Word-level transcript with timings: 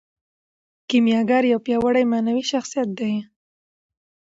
کیمیاګر 0.89 1.43
یو 1.51 1.59
پیاوړی 1.65 2.03
معنوي 2.11 2.43
شخصیت 2.51 2.89
دی. 2.99 3.13